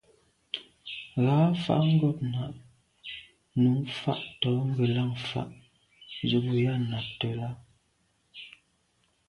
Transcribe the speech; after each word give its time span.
Rǎfàá’ 1.23 1.83
ngômnâ’ 1.93 2.41
nû 3.61 3.71
fâ’ 3.99 4.13
tɔ̌ 4.41 4.53
ngə̀lâŋ 4.69 5.11
fǎ 5.27 5.41
zə̄ 6.29 6.39
bū 6.43 6.53
jâ 6.63 6.73
nàptə́ 6.89 7.31
lá. 7.39 7.49